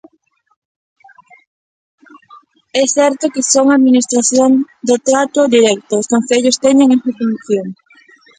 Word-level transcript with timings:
É 2.81 2.83
certo 2.97 3.23
que 3.33 3.43
son 3.53 3.65
a 3.69 3.77
administración 3.79 4.51
do 4.87 4.95
trato 5.07 5.41
directo, 5.55 5.93
os 6.01 6.09
concellos 6.13 6.61
teñen 6.65 6.89
esa 6.97 7.15
función. 7.19 7.67